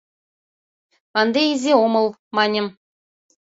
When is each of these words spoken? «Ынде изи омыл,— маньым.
«Ынде 1.21 1.41
изи 1.53 1.71
омыл,— 1.83 2.07
маньым. 2.35 2.67